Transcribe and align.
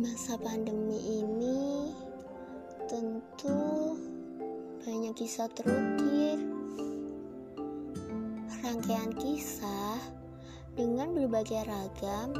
masa 0.00 0.32
pandemi 0.40 0.96
ini 1.20 1.92
tentu 2.88 3.92
banyak 4.80 5.12
kisah 5.12 5.44
terukir. 5.52 6.40
Rangkaian 8.64 9.12
kisah 9.20 10.00
dengan 10.72 11.12
berbagai 11.12 11.68
ragam 11.68 12.32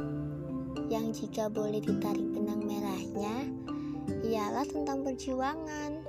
yang 0.89 1.13
jika 1.13 1.53
boleh 1.53 1.77
ditarik 1.77 2.25
benang 2.33 2.65
merahnya 2.65 3.45
ialah 4.25 4.65
tentang 4.65 5.05
perjuangan. 5.05 6.01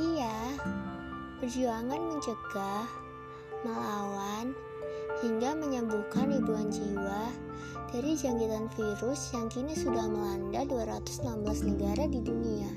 Iya 0.00 0.56
perjuangan 1.44 2.00
mencegah 2.00 2.88
melawan 3.68 4.56
hingga 5.20 5.52
menyembuhkan 5.60 6.32
ribuan 6.32 6.72
jiwa 6.72 7.49
dari 7.90 8.14
jangkitan 8.14 8.70
virus 8.78 9.34
yang 9.34 9.50
kini 9.50 9.74
sudah 9.74 10.06
melanda 10.06 10.62
216 10.62 11.74
negara 11.74 12.06
di 12.06 12.22
dunia. 12.22 12.70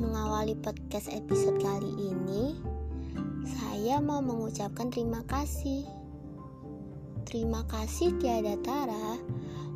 Mengawali 0.00 0.56
podcast 0.56 1.12
episode 1.12 1.60
kali 1.60 1.92
ini, 2.00 2.56
saya 3.44 4.00
mau 4.00 4.24
mengucapkan 4.24 4.88
terima 4.88 5.20
kasih. 5.28 5.84
Terima 7.28 7.64
kasih 7.68 8.16
tiada 8.20 8.56
tara 8.64 9.20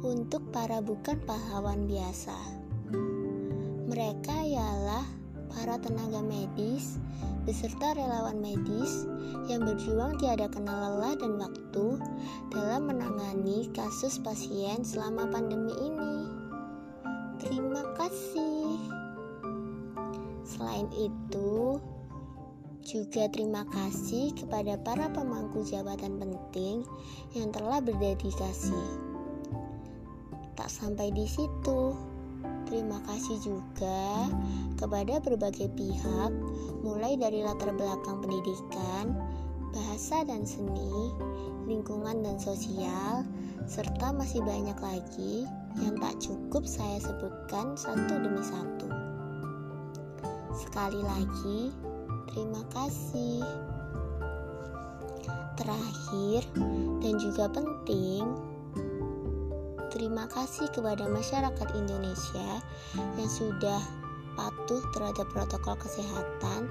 untuk 0.01 0.41
para 0.57 0.81
bukan 0.81 1.21
pahlawan 1.29 1.85
biasa. 1.85 2.37
Mereka 3.87 4.37
ialah 4.45 5.05
para 5.53 5.79
tenaga 5.79 6.23
medis 6.25 6.99
beserta 7.47 7.95
relawan 7.95 8.43
medis 8.43 9.07
yang 9.47 9.63
berjuang 9.63 10.19
tiada 10.19 10.51
kenal 10.51 10.75
lelah 10.75 11.15
dan 11.15 11.39
waktu 11.39 12.03
dalam 12.51 12.91
menangani 12.91 13.71
kasus 13.71 14.19
pasien 14.19 14.83
selama 14.83 15.31
pandemi 15.31 15.71
ini. 15.79 16.27
Terima 17.39 17.87
kasih. 17.95 18.75
Selain 20.43 20.91
itu, 20.99 21.79
juga 22.87 23.27
terima 23.31 23.67
kasih 23.71 24.31
kepada 24.39 24.79
para 24.79 25.11
pemangku 25.11 25.67
jabatan 25.67 26.23
penting 26.23 26.87
yang 27.35 27.51
telah 27.51 27.83
berdedikasi. 27.83 28.83
Tak 30.55 30.71
sampai 30.71 31.11
di 31.11 31.27
situ, 31.27 31.99
Terima 32.67 32.99
kasih 33.07 33.39
juga 33.47 34.27
kepada 34.75 35.23
berbagai 35.23 35.71
pihak, 35.79 36.33
mulai 36.83 37.15
dari 37.15 37.47
latar 37.47 37.71
belakang 37.71 38.19
pendidikan, 38.19 39.15
bahasa 39.71 40.27
dan 40.27 40.43
seni, 40.43 41.15
lingkungan 41.71 42.27
dan 42.27 42.37
sosial, 42.43 43.23
serta 43.71 44.11
masih 44.11 44.43
banyak 44.43 44.79
lagi 44.83 45.47
yang 45.79 45.95
tak 46.03 46.19
cukup 46.19 46.67
saya 46.67 46.99
sebutkan 46.99 47.79
satu 47.79 48.15
demi 48.19 48.43
satu. 48.43 48.89
Sekali 50.57 51.01
lagi, 51.07 51.71
terima 52.35 52.63
kasih. 52.75 53.47
Terakhir 55.57 56.43
dan 57.01 57.15
juga 57.17 57.45
penting, 57.49 58.56
Terima 59.91 60.27
kasih 60.29 60.67
kepada 60.75 61.07
masyarakat 61.07 61.69
Indonesia 61.79 62.61
yang 63.17 63.31
sudah 63.31 63.81
patuh 64.37 64.83
terhadap 64.93 65.27
protokol 65.33 65.75
kesehatan 65.81 66.69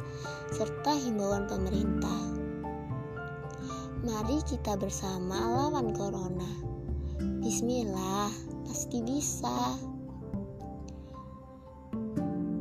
serta 0.54 0.94
himbauan 0.94 1.50
pemerintah. 1.50 2.22
Mari 4.06 4.38
kita 4.46 4.78
bersama 4.78 5.34
lawan 5.34 5.90
corona. 5.98 6.52
Bismillah, 7.42 8.30
pasti 8.70 9.02
bisa. 9.02 9.74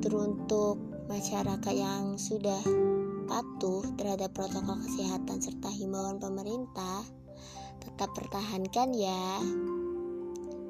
Teruntuk 0.00 0.80
masyarakat 1.12 1.74
yang 1.76 2.16
sudah 2.16 2.60
patuh 3.28 3.84
terhadap 4.00 4.32
protokol 4.32 4.80
kesehatan 4.88 5.36
serta 5.40 5.68
himbauan 5.68 6.16
pemerintah, 6.16 7.04
tetap 7.84 8.08
pertahankan 8.16 8.88
ya. 8.96 9.40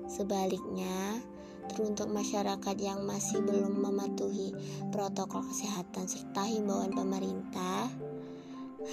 Sebaliknya, 0.04 1.20
teruntuk 1.72 2.12
masyarakat 2.12 2.76
yang 2.76 3.03
masih 3.09 3.41
belum 3.41 3.81
mematuhi 3.81 4.53
protokol 4.92 5.42
kesehatan 5.48 6.04
serta 6.04 6.44
himbauan 6.44 6.92
pemerintah, 6.92 7.88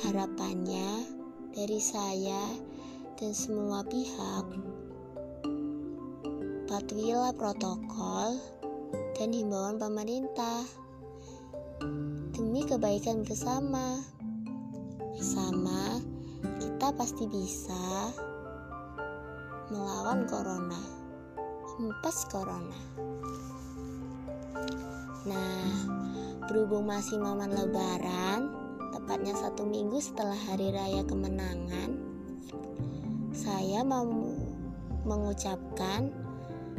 harapannya 0.07 1.03
dari 1.51 1.79
saya 1.83 2.47
dan 3.19 3.31
semua 3.35 3.83
pihak 3.83 4.45
patuhilah 6.71 7.35
protokol 7.35 8.39
dan 9.19 9.29
himbauan 9.35 9.75
pemerintah 9.75 10.63
demi 12.31 12.63
kebaikan 12.63 13.27
bersama. 13.27 13.99
Bersama 15.11 15.99
kita 16.57 16.95
pasti 16.95 17.27
bisa 17.29 18.09
melawan 19.69 20.25
corona 20.25 21.00
hempas 21.81 22.29
corona. 22.29 22.77
Nah, 25.25 25.65
berhubung 26.45 26.85
masih 26.85 27.17
momen 27.17 27.49
lebaran, 27.57 28.53
tepatnya 28.93 29.33
satu 29.33 29.65
minggu 29.65 29.97
setelah 29.97 30.37
hari 30.45 30.69
raya 30.69 31.01
kemenangan, 31.09 31.97
saya 33.33 33.81
mau 33.81 34.05
mengucapkan 35.01 36.13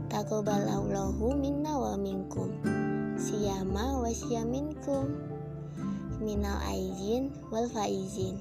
takobalallahu 0.07 1.35
minna 1.35 1.75
wa 1.75 1.99
minkum 1.99 2.55
siyama 3.19 3.99
wa 3.99 4.11
siyaminkum 4.15 5.11
minal 6.23 6.63
aizin 6.71 7.35
wal 7.51 7.67
faizin 7.67 8.39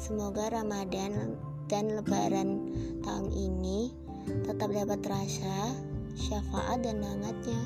semoga 0.00 0.48
Ramadan 0.48 1.36
dan 1.68 1.92
Lebaran 1.92 2.72
tahun 3.04 3.28
ini 3.32 4.03
tetap 4.24 4.68
dapat 4.72 4.98
terasa 5.04 5.76
syafaat 6.14 6.80
dan 6.80 7.02
hangatnya 7.02 7.60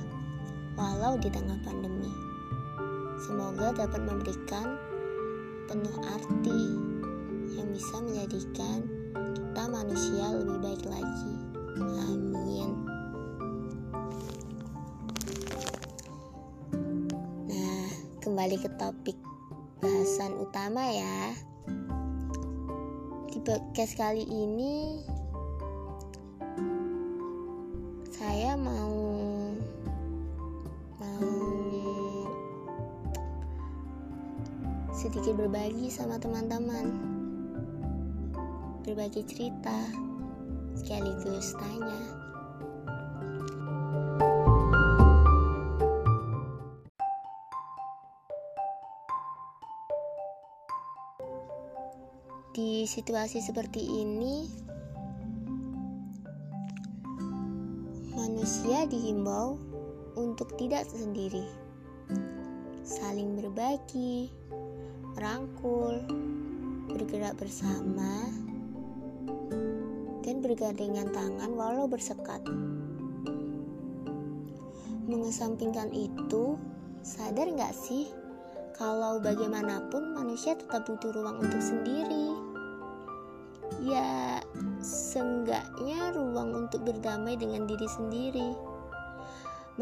walau 0.78 1.14
di 1.18 1.30
tengah 1.30 1.58
pandemi. 1.62 2.10
Semoga 3.18 3.74
dapat 3.74 4.00
memberikan 4.02 4.78
penuh 5.66 5.96
arti 6.06 6.62
yang 7.58 7.68
bisa 7.74 7.96
menjadikan 7.98 8.86
kita 9.34 9.62
manusia 9.66 10.26
lebih 10.32 10.58
baik 10.62 10.84
lagi. 10.86 11.34
Amin. 12.08 12.70
Nah, 17.50 17.86
kembali 18.22 18.56
ke 18.62 18.70
topik 18.78 19.18
bahasan 19.82 20.38
utama 20.38 20.86
ya. 20.90 21.34
Di 23.28 23.38
podcast 23.42 23.98
kali 23.98 24.26
ini 24.26 25.02
sedikit 34.98 35.38
berbagi 35.38 35.94
sama 35.94 36.18
teman-teman. 36.18 36.90
Berbagi 38.82 39.22
cerita 39.30 39.78
sekaligus 40.74 41.54
tanya. 41.54 42.02
Di 52.50 52.82
situasi 52.90 53.38
seperti 53.38 53.78
ini 54.02 54.50
manusia 58.18 58.82
dihimbau 58.90 59.62
untuk 60.18 60.58
tidak 60.58 60.90
sendiri, 60.90 61.46
saling 62.82 63.38
berbagi, 63.38 64.34
merangkul, 65.18 65.98
bergerak 66.94 67.34
bersama, 67.42 68.30
dan 70.22 70.38
bergandengan 70.38 71.10
tangan 71.10 71.58
walau 71.58 71.90
bersekat. 71.90 72.38
Mengesampingkan 75.10 75.90
itu, 75.90 76.54
sadar 77.02 77.50
nggak 77.50 77.74
sih 77.74 78.06
kalau 78.78 79.18
bagaimanapun 79.18 80.14
manusia 80.14 80.54
tetap 80.54 80.86
butuh 80.86 81.10
ruang 81.10 81.42
untuk 81.42 81.66
sendiri? 81.66 82.38
Ya, 83.82 84.38
Seenggaknya 84.78 86.14
ruang 86.14 86.54
untuk 86.54 86.86
berdamai 86.86 87.34
dengan 87.34 87.66
diri 87.66 87.90
sendiri, 87.90 88.54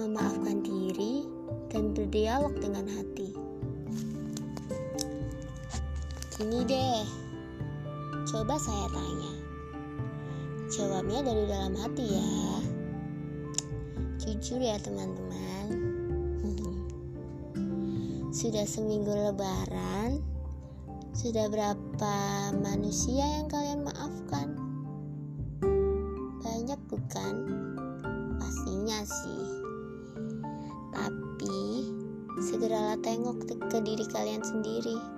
memaafkan 0.01 0.65
diri, 0.65 1.29
dan 1.69 1.93
berdialog 1.93 2.57
dengan 2.57 2.89
hati. 2.89 3.56
Gini 6.37 6.69
deh, 6.69 7.01
coba 8.29 8.61
saya 8.61 8.93
tanya, 8.93 9.33
Jawabnya 10.69 11.25
dari 11.25 11.49
dalam 11.49 11.73
hati 11.81 12.05
ya. 12.13 12.61
Jujur 14.21 14.61
ya 14.61 14.77
teman-teman. 14.77 15.67
Sudah 18.37 18.69
seminggu 18.69 19.09
lebaran, 19.17 20.21
sudah 21.17 21.49
berapa 21.49 22.17
manusia 22.61 23.41
yang 23.41 23.49
kalian 23.49 23.89
maafkan? 23.89 24.61
Banyak 26.45 26.81
bukan? 26.93 27.35
Pastinya 28.37 29.01
sih. 29.09 29.45
Tapi 30.93 31.89
segeralah 32.45 33.01
tengok 33.01 33.41
ke 33.73 33.79
diri 33.81 34.05
kalian 34.13 34.45
sendiri. 34.45 35.16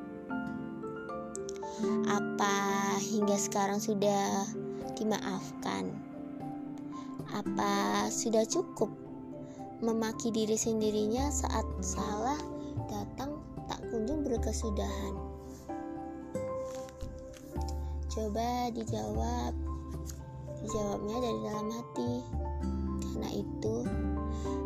Apa 2.10 2.98
hingga 2.98 3.38
sekarang 3.38 3.78
sudah 3.78 4.50
dimaafkan? 4.98 5.94
Apa 7.30 8.06
sudah 8.10 8.42
cukup 8.50 8.90
memaki 9.78 10.34
diri 10.34 10.58
sendirinya 10.58 11.30
saat 11.30 11.62
salah 11.78 12.34
datang 12.90 13.38
tak 13.70 13.78
kunjung 13.94 14.26
berkesudahan? 14.26 15.14
Coba 18.10 18.74
dijawab. 18.74 19.54
Dijawabnya 20.58 21.16
dari 21.22 21.38
dalam 21.46 21.68
hati. 21.70 22.12
Karena 23.06 23.30
itu 23.30 23.76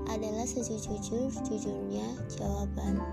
adalah 0.08 0.48
sejujur-jujurnya 0.48 2.08
jawaban. 2.32 3.04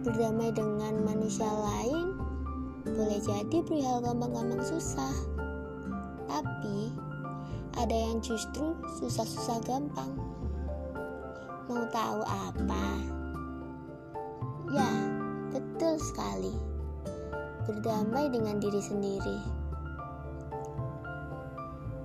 Berdamai 0.00 0.50
dengan 0.52 1.04
manusia 1.04 1.46
lain 1.46 2.16
boleh 2.84 3.20
jadi 3.20 3.58
perihal 3.64 4.00
gampang-gampang 4.00 4.64
susah. 4.64 5.14
Tapi 6.26 6.90
ada 7.76 7.96
yang 7.96 8.18
justru 8.24 8.72
susah-susah 9.00 9.60
gampang. 9.68 10.16
Mau 11.68 11.84
tahu 11.92 12.20
apa? 12.26 12.86
Ya, 14.70 14.90
Betul 15.50 15.98
sekali. 15.98 16.54
Berdamai 17.66 18.30
dengan 18.30 18.62
diri 18.62 18.78
sendiri. 18.78 19.38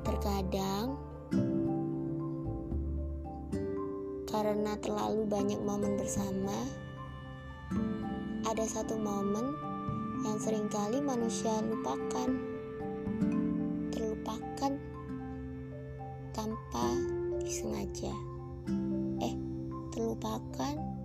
Terkadang 0.01 0.97
karena 4.25 4.74
terlalu 4.81 5.30
banyak 5.30 5.62
momen 5.62 6.00
bersama, 6.01 6.56
ada 8.45 8.65
satu 8.65 8.97
momen 8.97 9.57
yang 10.25 10.38
sering 10.38 10.69
kali 10.69 11.01
manusia 11.01 11.53
lupakan. 11.65 12.30
Terlupakan 13.92 14.71
tanpa 16.33 16.86
disengaja. 17.42 18.13
Eh, 19.21 19.33
terlupakan 19.94 20.95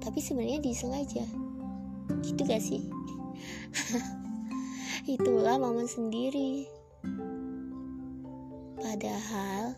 tapi 0.00 0.18
sebenarnya 0.18 0.64
disengaja 0.64 1.24
gitu 2.24 2.40
gak 2.42 2.64
sih 2.64 2.82
itulah 5.14 5.60
momen 5.60 5.84
sendiri 5.84 6.64
padahal 8.80 9.76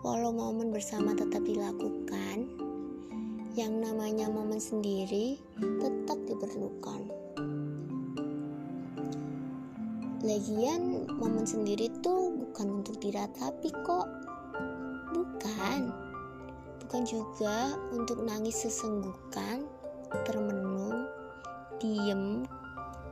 walau 0.00 0.32
momen 0.32 0.72
bersama 0.72 1.12
tetap 1.12 1.44
dilakukan 1.44 2.48
yang 3.54 3.78
namanya 3.78 4.26
momen 4.26 4.58
sendiri 4.58 5.38
tetap 5.80 6.18
diperlukan 6.26 7.06
lagian 10.26 11.06
momen 11.16 11.46
sendiri 11.46 11.88
tuh 12.02 12.34
bukan 12.34 12.82
untuk 12.82 12.98
diratapi 12.98 13.70
kok 13.86 14.06
bukan 15.14 15.94
bukan 16.84 17.02
juga 17.06 17.74
untuk 17.90 18.22
nangis 18.22 18.66
sesenggukan 18.66 19.66
termenung, 20.22 21.10
diem, 21.82 22.46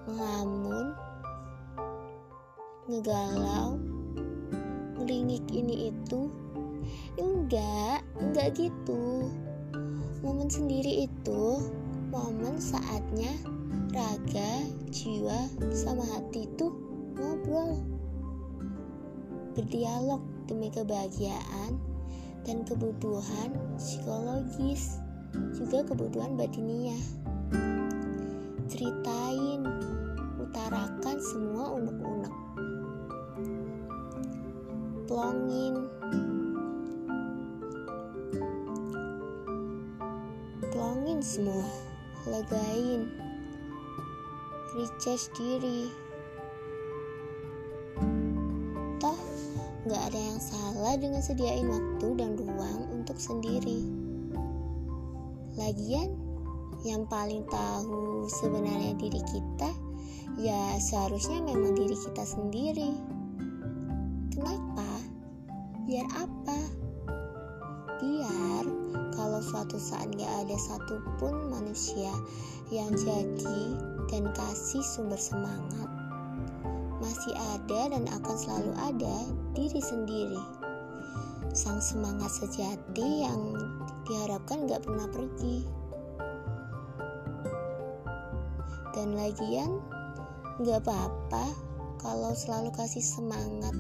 ngelamun, 0.06 0.94
ngegalau, 2.86 3.82
ngelingik 5.02 5.42
ini 5.50 5.90
itu. 5.90 6.30
Enggak, 7.18 8.06
enggak 8.22 8.54
gitu. 8.54 9.26
Momen 10.22 10.46
sendiri 10.46 11.10
itu 11.10 11.66
momen 12.14 12.54
saatnya 12.62 13.34
raga, 13.90 14.62
jiwa, 14.94 15.50
sama 15.74 16.06
hati 16.14 16.46
itu 16.46 16.70
ngobrol. 17.18 17.82
Berdialog 19.58 20.22
demi 20.46 20.70
kebahagiaan 20.70 21.74
dan 22.46 22.62
kebutuhan 22.62 23.50
psikologis 23.74 25.02
juga 25.58 25.82
kebutuhan 25.90 26.38
batiniah. 26.38 27.02
Ceritain, 28.70 29.66
utarakan 30.38 31.16
semua 31.18 31.76
unek-unek. 31.82 32.34
Plongin, 35.10 35.91
plongin 40.72 41.20
semua, 41.20 41.68
legain, 42.24 43.04
recharge 44.72 45.28
diri. 45.36 45.92
Toh, 48.96 49.20
gak 49.84 50.02
ada 50.08 50.20
yang 50.32 50.40
salah 50.40 50.96
dengan 50.96 51.20
sediain 51.20 51.68
waktu 51.68 52.08
dan 52.16 52.40
ruang 52.40 52.88
untuk 52.88 53.20
sendiri. 53.20 53.84
Lagian, 55.60 56.16
yang 56.88 57.04
paling 57.04 57.44
tahu 57.52 58.24
sebenarnya 58.32 58.96
diri 58.96 59.20
kita, 59.28 59.70
ya 60.40 60.80
seharusnya 60.80 61.44
memang 61.44 61.76
diri 61.76 61.94
kita 62.00 62.24
sendiri. 62.24 62.96
Kenapa? 64.32 64.88
Biar 65.84 66.08
apa? 66.16 66.58
Biar 68.00 68.81
suatu 69.42 69.76
saat 69.76 70.14
gak 70.14 70.32
ada 70.46 70.56
satupun 70.56 71.50
manusia 71.50 72.14
yang 72.70 72.94
jadi 72.94 73.60
dan 74.08 74.30
kasih 74.32 74.80
sumber 74.80 75.18
semangat, 75.18 75.90
masih 77.02 77.34
ada 77.58 77.92
dan 77.92 78.06
akan 78.06 78.36
selalu 78.38 78.72
ada 78.78 79.16
diri 79.52 79.82
sendiri. 79.82 80.42
Sang 81.52 81.82
semangat 81.84 82.32
sejati 82.32 83.28
yang 83.28 83.52
diharapkan 84.08 84.70
gak 84.70 84.86
pernah 84.86 85.04
pergi. 85.10 85.68
Dan 88.96 89.18
lagian 89.18 89.82
gak 90.64 90.86
apa-apa 90.86 91.44
kalau 92.00 92.32
selalu 92.32 92.72
kasih 92.72 93.04
semangat 93.04 93.76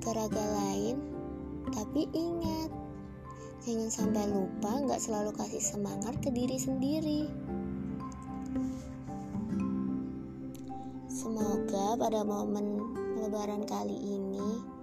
ke 0.00 0.08
raga 0.14 0.46
lain, 0.56 0.96
tapi 1.74 2.08
ingat 2.16 2.77
jangan 3.66 3.90
sampai 3.90 4.24
lupa 4.30 4.82
gak 4.86 5.00
selalu 5.02 5.30
kasih 5.34 5.62
semangat 5.62 6.14
ke 6.20 6.30
diri 6.30 6.58
sendiri. 6.58 7.20
Semoga 11.10 11.98
pada 11.98 12.22
momen 12.22 12.78
lebaran 13.18 13.66
kali 13.66 13.96
ini 13.96 14.78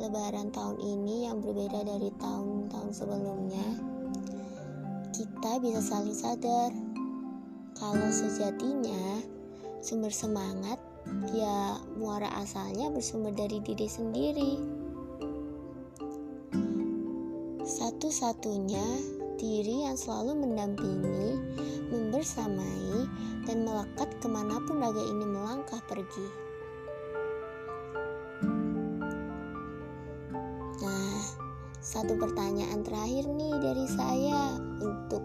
Lebaran 0.00 0.48
tahun 0.48 0.80
ini 0.80 1.28
yang 1.28 1.44
berbeda 1.44 1.84
dari 1.84 2.08
tahun-tahun 2.16 2.88
sebelumnya, 2.88 3.68
kita 5.12 5.60
bisa 5.60 5.84
saling 5.84 6.16
sadar 6.16 6.72
kalau 7.76 8.08
sejatinya 8.08 9.20
sumber 9.84 10.08
semangat 10.08 10.80
ya 11.36 11.76
muara 12.00 12.32
asalnya 12.40 12.88
bersumber 12.88 13.36
dari 13.36 13.60
diri 13.60 13.84
sendiri. 13.84 14.79
Satu-satunya 18.10 19.06
diri 19.38 19.86
yang 19.86 19.94
selalu 19.94 20.42
mendampingi, 20.42 21.38
membersamai, 21.94 23.06
dan 23.46 23.62
melekat 23.62 24.10
ke 24.18 24.26
mana 24.26 24.58
pun 24.66 24.82
raga 24.82 24.98
ini 24.98 25.22
melangkah 25.30 25.78
pergi. 25.86 26.26
Nah, 30.82 31.22
satu 31.78 32.18
pertanyaan 32.18 32.82
terakhir 32.82 33.30
nih 33.30 33.54
dari 33.62 33.86
saya 33.94 34.58
untuk 34.82 35.22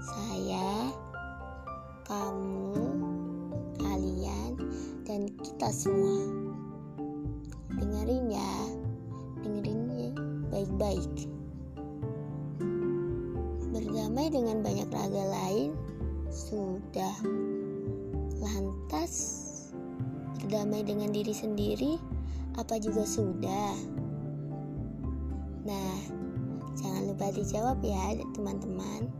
saya, 0.00 0.88
kamu, 2.08 2.80
kalian, 3.76 4.56
dan 5.04 5.28
kita 5.44 5.68
semua. 5.68 6.16
Dengerin 7.76 8.32
ya, 8.32 8.52
dengerinnya 9.44 10.16
baik-baik. 10.48 11.29
Dengan 14.30 14.62
banyak 14.62 14.86
raga 14.94 15.24
lain 15.26 15.74
sudah 16.30 17.14
lantas 18.38 19.12
berdamai 20.38 20.86
dengan 20.86 21.10
diri 21.10 21.34
sendiri, 21.34 21.98
apa 22.54 22.78
juga 22.78 23.02
sudah? 23.02 23.74
Nah, 25.66 25.98
jangan 26.78 27.10
lupa 27.10 27.34
dijawab 27.34 27.82
ya, 27.82 28.16
teman-teman. 28.32 29.10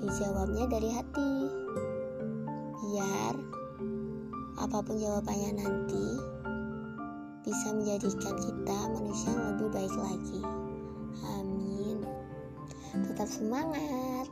Dijawabnya 0.00 0.64
dari 0.70 0.90
hati, 0.94 1.32
biar 2.86 3.34
apa 4.62 4.78
pun 4.80 4.96
jawabannya 4.96 5.58
nanti 5.58 6.06
bisa 7.42 7.74
menjadikan 7.74 8.34
kita 8.38 8.78
manusia 8.94 9.34
yang 9.34 9.58
lebih 9.58 9.68
baik 9.74 9.94
lagi. 9.98 10.69
Tetap 12.90 13.30
semangat. 13.30 14.26